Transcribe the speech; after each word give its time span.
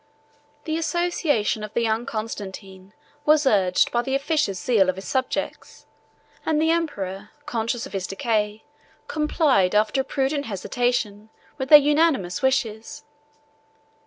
The 0.63 0.77
association 0.79 1.63
of 1.63 1.75
the 1.75 1.81
young 1.83 2.07
Constantine 2.07 2.93
was 3.23 3.45
urged 3.45 3.91
by 3.91 4.01
the 4.01 4.15
officious 4.15 4.59
zeal 4.59 4.89
of 4.89 4.95
his 4.95 5.07
subjects; 5.07 5.85
and 6.43 6.59
the 6.59 6.71
emperor, 6.71 7.29
conscious 7.45 7.85
of 7.85 7.93
his 7.93 8.07
decay, 8.07 8.63
complied, 9.07 9.75
after 9.75 10.01
a 10.01 10.03
prudent 10.03 10.47
hesitation, 10.47 11.29
with 11.59 11.69
their 11.69 11.77
unanimous 11.77 12.41
wishes. 12.41 13.03